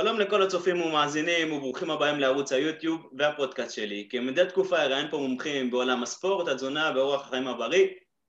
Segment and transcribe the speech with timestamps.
[0.00, 4.08] שלום לכל הצופים ומאזינים וברוכים הבאים לערוץ היוטיוב והפודקאסט שלי.
[4.10, 7.86] כמדי תקופה אראיין פה מומחים בעולם הספורט, התזונה ואורח החיים הבריא,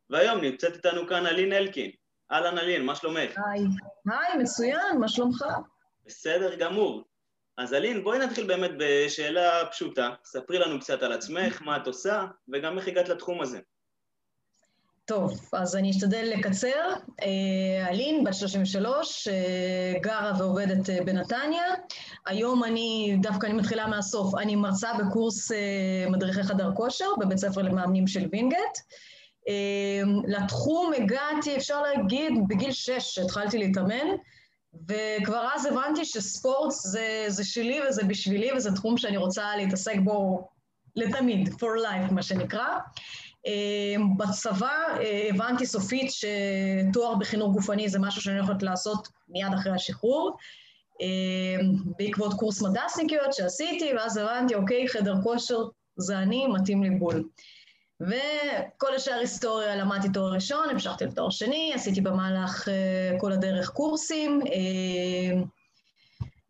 [0.09, 1.91] והיום נמצאת איתנו כאן אלין אלקין.
[2.31, 3.17] אהלן אלין, מה שלומך?
[3.17, 3.63] היי,
[4.11, 5.45] היי, מצוין, מה שלומך?
[6.05, 7.03] בסדר גמור.
[7.57, 10.09] אז אלין, בואי נתחיל באמת בשאלה פשוטה.
[10.23, 13.59] ספרי לנו קצת על עצמך, מה את עושה, וגם איך הגעת לתחום הזה.
[15.07, 16.93] טוב, אז אני אשתדל לקצר.
[17.21, 21.63] אה, אלין, בת 33, אה, גרה ועובדת אה, בנתניה.
[22.25, 25.51] היום אני, דווקא אני מתחילה מהסוף, אני מרצה בקורס
[26.09, 28.77] מדריכי חדר כושר בבית ספר למאמנים של וינגייט.
[30.27, 34.07] לתחום הגעתי, אפשר להגיד, בגיל 6 התחלתי להתאמן,
[34.87, 40.47] וכבר אז הבנתי שספורט זה, זה שלי וזה בשבילי, וזה תחום שאני רוצה להתעסק בו
[40.95, 42.67] לתמיד, for life, מה שנקרא.
[43.47, 49.71] אמ, בצבא אה, הבנתי סופית שתואר בחינוך גופני זה משהו שאני הולכת לעשות מיד אחרי
[49.71, 50.37] השחרור,
[51.01, 55.57] אמ, בעקבות קורס מדסניקיות שעשיתי, ואז הבנתי, אוקיי, חדר כושר
[55.97, 57.23] זה אני, מתאים לי בול.
[58.01, 64.41] וכל השאר היסטוריה, למדתי תואר ראשון, המשכתי לתואר שני, עשיתי במהלך אה, כל הדרך קורסים.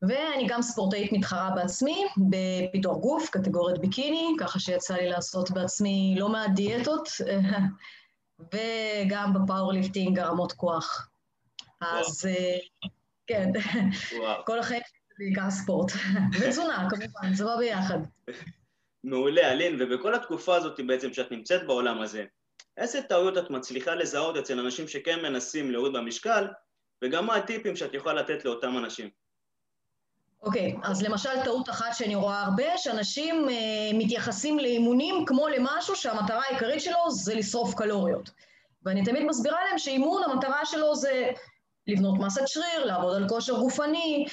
[0.02, 6.30] ואני גם ספורטאית מתחרה בעצמי בפיתוח גוף, קטגוריית ביקיני, ככה שיצא לי לעשות בעצמי לא
[6.30, 7.10] מעט דיאטות,
[8.54, 11.10] וגם ב powerlifting הרמות כוח.
[11.82, 12.58] אז אה,
[13.28, 13.52] כן,
[14.46, 15.92] כל החיים שלי בעיקר ספורט.
[16.40, 18.00] ותזונה, כמובן, זה בא ביחד.
[19.04, 22.26] מעולה, אלין, ובכל התקופה הזאת בעצם שאת נמצאת בעולם הזה,
[22.78, 26.48] איזה טעויות את מצליחה לזהות אצל אנשים שכן מנסים להוריד במשקל,
[27.04, 29.10] וגם מה הטיפים שאת יכולה לתת לאותם אנשים?
[30.44, 33.52] אוקיי, okay, אז למשל טעות אחת שאני רואה הרבה, שאנשים uh,
[33.94, 38.30] מתייחסים לאימונים כמו למשהו שהמטרה העיקרית שלו זה לשרוף קלוריות.
[38.84, 41.30] ואני תמיד מסבירה להם שאימון, המטרה שלו זה
[41.88, 44.26] לבנות מסת שריר, לעבוד על כושר גופני.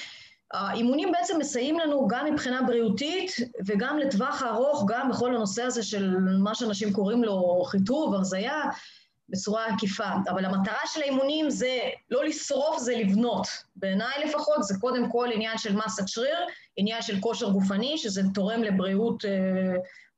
[0.53, 3.31] האימונים בעצם מסייעים לנו גם מבחינה בריאותית
[3.65, 8.61] וגם לטווח הארוך, גם בכל הנושא הזה של מה שאנשים קוראים לו חיטוב, הרזייה.
[9.29, 11.79] בצורה עקיפה, אבל המטרה של האימונים זה
[12.11, 13.47] לא לשרוף, זה לבנות.
[13.75, 16.37] בעיניי לפחות זה קודם כל עניין של מסת שריר,
[16.77, 19.31] עניין של כושר גופני, שזה תורם לבריאות אה,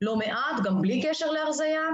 [0.01, 1.88] לא מעט, גם בלי קשר להרזייה.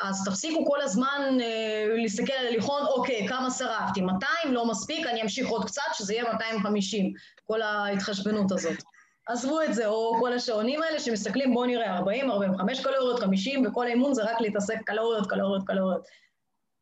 [0.00, 4.00] אז תפסיקו כל הזמן אה, להסתכל על הליכון, אוקיי, כמה שרפתי?
[4.00, 4.54] 200?
[4.54, 7.12] לא מספיק, אני אמשיך עוד קצת, שזה יהיה 250,
[7.46, 8.82] כל ההתחשבנות הזאת.
[9.26, 13.86] עזבו את זה, או כל השעונים האלה שמסתכלים, בואו נראה, 40, 45 קלוריות, 50, וכל
[13.86, 16.02] האימון זה רק להתעסק קלוריות, קלוריות, קלוריות.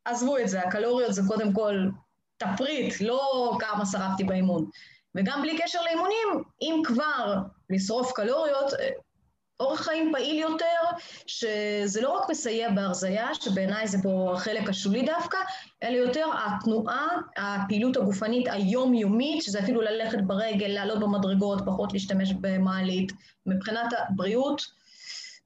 [0.05, 1.89] עזבו את זה, הקלוריות זה קודם כל
[2.37, 4.71] תפריט, לא כמה שרפתי באימון.
[5.15, 7.35] וגם בלי קשר לאימונים, אם כבר
[7.71, 8.73] לשרוף קלוריות,
[9.61, 10.81] אורח חיים פעיל יותר,
[11.27, 15.39] שזה לא רק מסייע בהרזייה, שבעיניי זה פה החלק השולי דווקא,
[15.83, 23.13] אלא יותר התנועה, הפעילות הגופנית היומיומית, שזה אפילו ללכת ברגל, לעלות במדרגות, פחות להשתמש במעלית.
[23.47, 24.63] מבחינת הבריאות,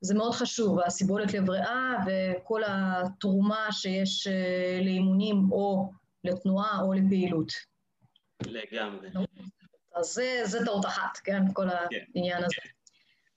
[0.01, 5.91] זה מאוד חשוב, הסיבולת לב ריאה וכל התרומה שיש אה, לאימונים או
[6.25, 7.53] לתנועה או לפעילות.
[8.47, 9.09] לגמרי.
[9.95, 11.43] אז זה, זה טעות אחת, כן?
[11.53, 11.97] כל כן.
[12.15, 12.57] העניין הזה.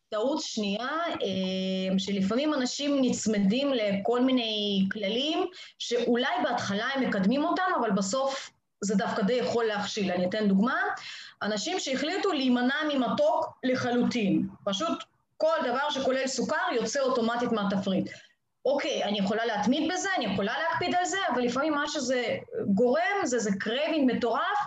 [0.09, 0.89] טעות שנייה,
[1.21, 5.47] אה, שלפעמים אנשים נצמדים לכל מיני כללים
[5.79, 10.11] שאולי בהתחלה הם מקדמים אותם, אבל בסוף זה דווקא די יכול להכשיל.
[10.11, 10.81] אני אתן דוגמה,
[11.41, 15.03] אנשים שהחליטו להימנע ממתוק לחלוטין, פשוט
[15.41, 18.09] כל דבר שכולל סוכר יוצא אוטומטית מהתפריט.
[18.65, 22.37] אוקיי, אני יכולה להתמיד בזה, אני יכולה להקפיד על זה, אבל לפעמים מה שזה
[22.73, 24.59] גורם זה זה craving מטורף,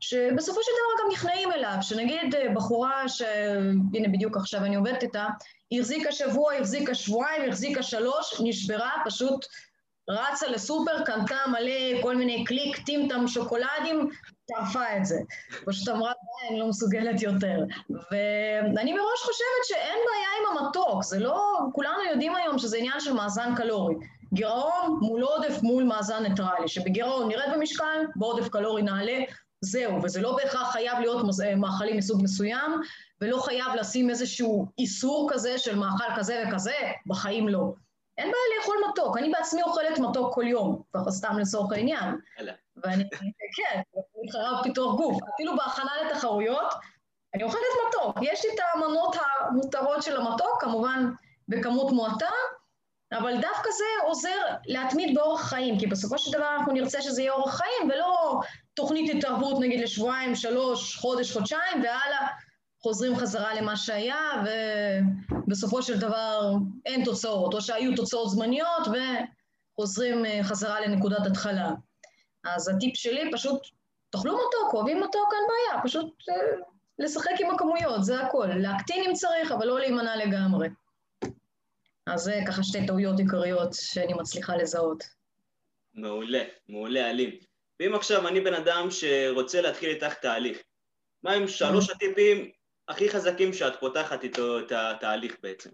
[0.00, 5.26] שבסופו של דבר גם נכנעים אליו, שנגיד אה, בחורה שהנה בדיוק עכשיו אני עובדת איתה,
[5.72, 9.46] החזיקה שבוע, החזיקה שבועיים, החזיקה שלוש, נשברה, פשוט
[10.10, 14.08] רצה לסופר, קנתה מלא כל מיני קליק, טמטם, שוקולדים,
[14.46, 15.18] טרפה את זה.
[15.66, 16.12] פשוט אמרה,
[16.48, 17.58] אני לא מסוגלת יותר.
[18.10, 23.12] ואני מראש חושבת שאין בעיה עם המתוק, זה לא, כולנו יודעים היום שזה עניין של
[23.12, 23.94] מאזן קלורי.
[24.34, 29.18] גירעון מול עודף מול מאזן ניטרלי, שבגירעון נרד במשקל, בעודף קלורי נעלה,
[29.60, 31.26] זהו, וזה לא בהכרח חייב להיות
[31.56, 32.80] מאכלים מסוג מסוים,
[33.20, 36.76] ולא חייב לשים איזשהו איסור כזה של מאכל כזה וכזה,
[37.06, 37.72] בחיים לא.
[38.18, 42.14] אין בעיה לאכול מתוק, אני בעצמי אוכלת מתוק כל יום, ככה סתם לצורך העניין.
[42.84, 43.04] ואני,
[43.56, 43.80] כן,
[44.24, 45.22] מתחרה בפיתוח גוף.
[45.34, 46.74] אפילו בהכנה לתחרויות,
[47.34, 48.16] אני אוכלת מתוק.
[48.22, 51.10] יש לי את המנות המותרות של המתוק, כמובן
[51.48, 52.30] בכמות מועטה,
[53.12, 57.32] אבל דווקא זה עוזר להתמיד באורח חיים, כי בסופו של דבר אנחנו נרצה שזה יהיה
[57.32, 58.40] אורח חיים, ולא
[58.74, 62.26] תוכנית התערבות נגיד לשבועיים, שלוש, חודש, חודשיים, והלאה
[62.82, 64.44] חוזרים חזרה למה שהיה,
[65.46, 66.52] ובסופו של דבר
[66.86, 68.88] אין תוצאות, או שהיו תוצאות זמניות
[69.78, 71.70] וחוזרים אה, חזרה לנקודת התחלה.
[72.44, 73.66] אז הטיפ שלי פשוט,
[74.10, 76.34] תאכלו מתוק, אוהבים מתוק, אין בעיה, פשוט אה,
[76.98, 78.46] לשחק עם הכמויות, זה הכל.
[78.46, 80.68] להקטין אם צריך, אבל לא להימנע לגמרי.
[82.06, 85.04] אז זה ככה שתי טעויות עיקריות שאני מצליחה לזהות.
[85.94, 87.30] מעולה, מעולה, אלים.
[87.80, 90.62] ואם עכשיו אני בן אדם שרוצה להתחיל איתך תהליך,
[91.22, 92.50] מה הם שלוש הטיפים
[92.88, 95.70] הכי חזקים שאת פותחת איתו את התהליך בעצם?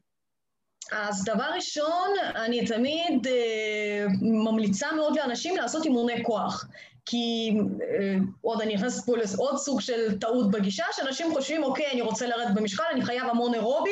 [0.93, 6.67] אז דבר ראשון, אני תמיד אה, ממליצה מאוד לאנשים לעשות אימוני כוח.
[7.06, 12.00] כי אה, עוד אני נכנסת פה לעוד סוג של טעות בגישה, שאנשים חושבים, אוקיי, אני
[12.00, 13.91] רוצה לרדת במשקל, אני חייב המון אירובי,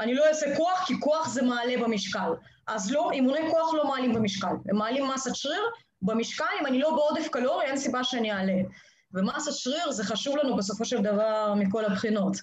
[0.00, 2.30] אני לא אעשה כוח, כי כוח זה מעלה במשקל.
[2.66, 5.62] אז לא, אימוני כוח לא מעלים במשקל, הם מעלים מסת שריר
[6.02, 8.62] במשקל, אם אני לא בעודף קלורי, אין סיבה שאני אעלה.
[9.14, 12.36] ומסת שריר זה חשוב לנו בסופו של דבר מכל הבחינות.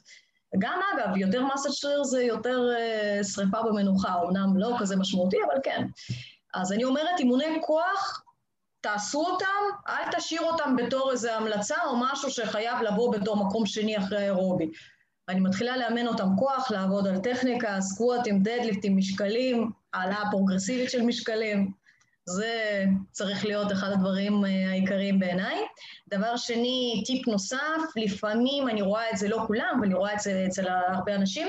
[0.59, 5.61] גם אגב, יותר מסת שריר זה יותר uh, שריפה במנוחה, אמנם לא כזה משמעותי, אבל
[5.63, 5.87] כן.
[6.53, 8.23] אז אני אומרת, אימוני כוח,
[8.81, 13.97] תעשו אותם, אל תשאיר אותם בתור איזו המלצה או משהו שחייב לבוא בתור מקום שני
[13.97, 14.71] אחרי האירובי.
[15.29, 21.71] אני מתחילה לאמן אותם כוח, לעבוד על טכניקה, סקווטים, דדליפטים, משקלים, העלאה פרוגרסיבית של משקלים.
[22.25, 25.57] זה צריך להיות אחד הדברים אה, העיקריים בעיניי.
[26.07, 30.19] דבר שני, טיפ נוסף, לפעמים אני רואה את זה, לא כולם, אבל אני רואה את
[30.19, 31.47] זה אצל הרבה אנשים,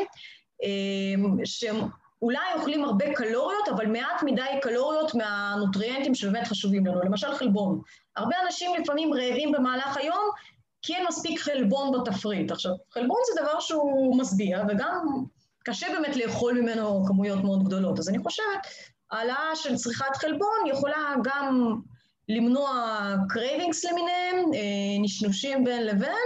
[0.64, 1.76] אה, שהם
[2.22, 7.80] אולי אוכלים הרבה קלוריות, אבל מעט מדי קלוריות מהנוטריאנטים שבאמת חשובים לנו, למשל חלבון.
[8.16, 10.30] הרבה אנשים לפעמים רעבים במהלך היום,
[10.82, 12.50] כי אין מספיק חלבון בתפריט.
[12.50, 15.24] עכשיו, חלבון זה דבר שהוא משביע, וגם
[15.64, 17.98] קשה באמת לאכול ממנו כמויות מאוד גדולות.
[17.98, 18.66] אז אני חושבת
[19.14, 21.74] העלאה של צריכת חלבון יכולה גם
[22.28, 22.98] למנוע
[23.28, 24.60] cravings למיניהם, אה,
[25.00, 26.24] נשנושים בין לבין,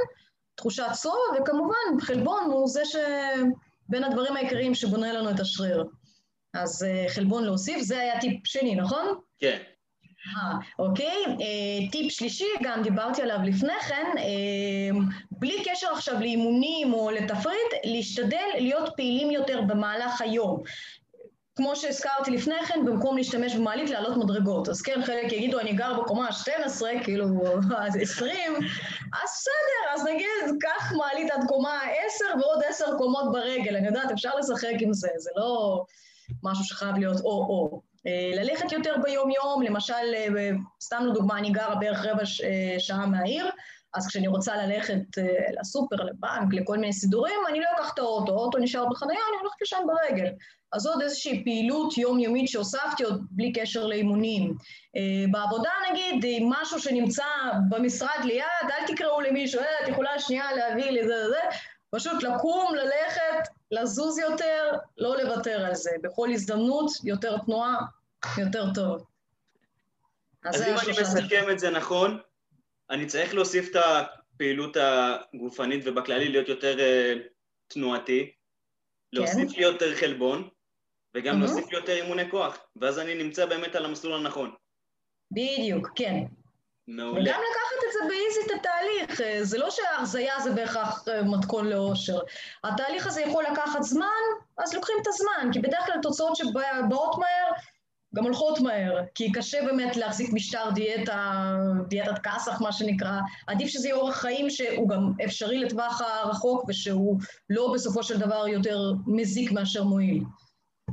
[0.54, 5.84] תחושת סוב, וכמובן חלבון הוא זה שבין הדברים העיקריים שבונה לנו את השריר.
[6.54, 9.14] אז אה, חלבון להוסיף, זה היה טיפ שני, נכון?
[9.38, 9.58] כן.
[10.36, 11.24] אה, אוקיי.
[11.26, 14.98] אה, טיפ שלישי, גם דיברתי עליו לפני כן, אה,
[15.30, 20.62] בלי קשר עכשיו לאימונים או לתפריט, להשתדל להיות פעילים יותר במהלך היום.
[21.58, 24.68] כמו שהזכרתי לפני כן, במקום להשתמש במעלית, לעלות מדרגות.
[24.68, 27.24] אז כן, חלק יגידו, אני גר בקומה ה-12, כאילו,
[27.76, 28.54] אז 20,
[29.12, 33.76] אז בסדר, אז נגיד, קח מעלית עד קומה 10 ועוד 10 קומות ברגל.
[33.76, 35.82] אני יודעת, אפשר לשחק עם זה, זה לא
[36.42, 37.80] משהו שחייב להיות או-או.
[38.06, 40.50] אה, ללכת יותר ביום-יום, למשל, אה,
[40.82, 43.50] סתם לדוגמה, אני גרה בערך רבע אה, שעה מהעיר,
[43.94, 45.18] אז כשאני רוצה ללכת
[45.60, 49.62] לסופר, לבנק, לכל מיני סידורים, אני לא אקח את האוטו, האוטו נשאר בחניה, אני הולכת
[49.62, 50.26] לשם ברגל.
[50.72, 54.54] אז עוד איזושהי פעילות יומיומית שהוספתי עוד בלי קשר לאימונים.
[55.30, 57.24] בעבודה נגיד, אם משהו שנמצא
[57.68, 61.40] במשרד ליד, אל תקראו למישהו, אה, את יכולה שנייה להביא לי זה וזה,
[61.90, 65.90] פשוט לקום, ללכת, לזוז יותר, לא לוותר על זה.
[66.02, 67.76] בכל הזדמנות, יותר תנועה,
[68.38, 69.04] יותר טוב.
[70.44, 72.18] אז, אז אם אני מסכם את זה נכון,
[72.90, 77.18] אני צריך להוסיף את הפעילות הגופנית ובכללי להיות יותר uh,
[77.68, 79.18] תנועתי, כן.
[79.18, 80.48] להוסיף לי יותר חלבון,
[81.14, 81.38] וגם mm-hmm.
[81.38, 84.54] להוסיף לי יותר אימוני כוח, ואז אני נמצא באמת על המסלול הנכון.
[85.30, 86.24] בדיוק, כן.
[86.88, 87.20] מעולה.
[87.20, 91.66] וגם לקחת את זה באיזי את התהליך, אה, זה לא שההרזייה זה בהכרח אה, מתכון
[91.66, 92.18] לאושר.
[92.64, 94.06] התהליך הזה יכול לקחת זמן,
[94.58, 97.50] אז לוקחים את הזמן, כי בדרך כלל תוצאות שבאות מהר,
[98.14, 101.54] גם הולכות מהר, כי קשה באמת להחזיק משטר דיאטה,
[101.88, 103.20] דיאטת כסח, מה שנקרא.
[103.46, 108.48] עדיף שזה יהיה אורח חיים שהוא גם אפשרי לטווח הרחוק, ושהוא לא בסופו של דבר
[108.48, 110.22] יותר מזיק מאשר מועיל.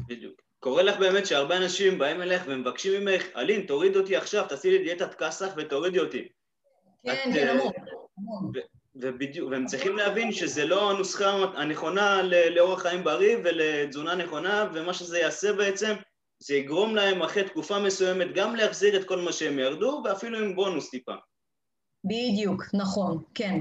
[0.08, 0.42] בדיוק.
[0.60, 4.84] קורה לך באמת שהרבה אנשים באים אליך ומבקשים ממך, אלין, תוריד אותי עכשיו, תעשי לי
[4.84, 6.28] דיאטת כסח ותורידי אותי.
[7.06, 7.72] כן, כן, המון.
[8.96, 12.22] ובדיוק, והם צריכים להבין שזה לא הנוסחה הנכונה
[12.56, 15.94] לאורח חיים בריא ולתזונה נכונה, ומה שזה יעשה בעצם,
[16.48, 20.56] זה יגרום להם אחרי תקופה מסוימת גם להחזיר את כל מה שהם ירדו, ואפילו עם
[20.56, 21.14] בונוס טיפה.
[22.06, 23.60] בדיוק, נכון, כן.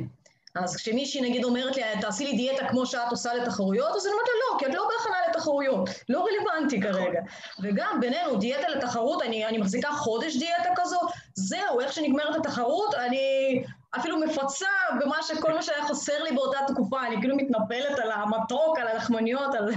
[0.54, 4.26] אז כשמישהי נגיד אומרת לי, תעשי לי דיאטה כמו שאת עושה לתחרויות, אז אני אומרת
[4.28, 7.20] לה, לא, כי את לא בהכנה לתחרויות, לא רלוונטי כרגע.
[7.62, 11.00] וגם בינינו, דיאטה לתחרות, אני, אני מחזיקה חודש דיאטה כזו,
[11.34, 13.64] זהו, איך שנגמרת התחרות, אני
[13.98, 14.66] אפילו מפצה
[15.00, 19.54] במה שכל מה שהיה חסר לי באותה תקופה, אני כאילו מתנפלת על המתוק, על הלחמניות,
[19.54, 19.68] על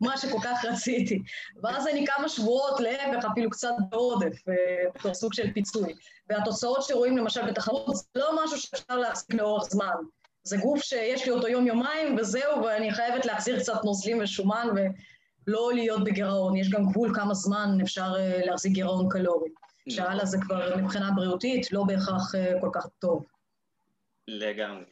[0.00, 1.22] מה שכל כך רציתי.
[1.62, 4.36] ואז אני כמה שבועות להפך, אפילו קצת בעודף,
[4.96, 5.94] בתור אה, סוג של פיצוי.
[6.28, 9.94] והתוצאות שרואים למשל בתחרות, זה לא משהו שאפשר להחזיק לאורך זמן.
[10.44, 16.04] זה גוף שיש לי אותו יום-יומיים וזהו, ואני חייבת להחזיר קצת נוזלים ושומן ולא להיות
[16.04, 16.56] בגירעון.
[16.56, 19.48] יש גם גבול כמה זמן אפשר אה, להחזיק גירעון קלורי.
[19.88, 23.24] שהלאה זה כבר מבחינה בריאותית לא בהכרח אה, כל כך טוב.
[24.28, 24.84] לגמרי.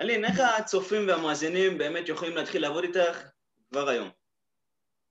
[0.00, 3.30] אלין, איך הצופים והמאזינים באמת יכולים להתחיל לעבוד איתך
[3.70, 4.08] כבר היום?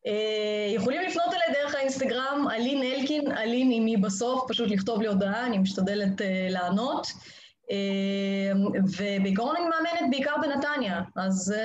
[0.08, 5.08] אה, יכולים לפנות אליי דרך האינסטגרם, אלין אלקין, אלין עם מי בסוף, פשוט לכתוב לי
[5.08, 7.08] הודעה, אני משתדלת לענות.
[8.98, 11.56] ובעיקרון אני מאמנת בעיקר בנתניה, אז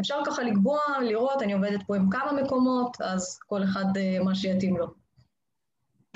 [0.00, 3.84] אפשר ככה לקבוע, לראות, אני עובדת פה עם כמה מקומות, אז כל אחד
[4.24, 5.01] מה שיתאים לו.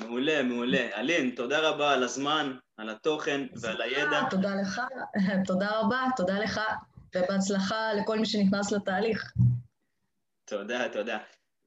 [0.01, 1.01] מעולה, מעולה.
[1.01, 4.21] אלין, תודה רבה על הזמן, על התוכן ועל הידע.
[4.31, 4.81] תודה לך,
[5.49, 6.61] תודה רבה, תודה לך,
[7.17, 9.33] ובהצלחה לכל מי שנכנס לתהליך.
[10.45, 11.19] תודה, תודה.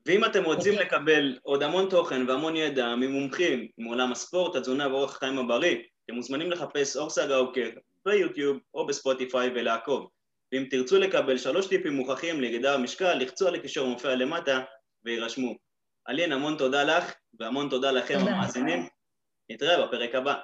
[0.06, 0.82] ואם אתם רוצים okay.
[0.82, 6.52] לקבל עוד המון תוכן והמון ידע ממומחים מעולם הספורט, התזונה ואורח החיים הבריא, אתם מוזמנים
[6.52, 7.70] לחפש אור סגה אוקר
[8.06, 10.10] ביוטיוב או בספוטיפיי ולעקוב.
[10.52, 14.60] ואם תרצו לקבל שלוש טיפים מוכחים לירידה במשקל, לחצו על הקישור המופיע למטה
[15.06, 15.56] ויירשמו.
[16.10, 18.90] אלין, המון תודה לך, והמון תודה לכם המאזינים.
[19.52, 20.36] נתראה בפרק הבא.